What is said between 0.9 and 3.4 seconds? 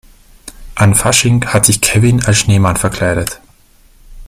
Fasching hat sich Kevin als Schneemann verkleidet.